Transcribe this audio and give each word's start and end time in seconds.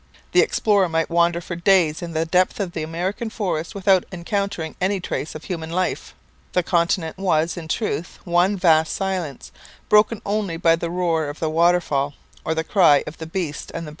The 0.31 0.41
explorer 0.41 0.89
might 0.89 1.11
wander 1.11 1.39
for 1.41 1.55
days 1.55 2.01
in 2.01 2.13
the 2.13 2.25
depths 2.25 2.59
of 2.59 2.71
the 2.71 2.81
American 2.81 3.29
forest 3.29 3.75
without 3.75 4.03
encountering 4.11 4.75
any 4.81 4.99
trace 4.99 5.35
of 5.35 5.43
human 5.43 5.69
life. 5.69 6.15
The 6.53 6.63
continent 6.63 7.19
was, 7.19 7.55
in 7.55 7.67
truth, 7.67 8.17
one 8.23 8.57
vast 8.57 8.95
silence, 8.95 9.51
broken 9.89 10.19
only 10.25 10.57
by 10.57 10.75
the 10.75 10.89
roar 10.89 11.27
of 11.27 11.37
the 11.39 11.51
waterfall 11.51 12.15
or 12.43 12.55
the 12.55 12.63
cry 12.63 13.03
of 13.05 13.19
the 13.19 13.27
beasts 13.27 13.65
and 13.65 13.65
birds 13.65 13.69
of 13.69 13.69
the 13.75 13.81
forest. 13.81 13.89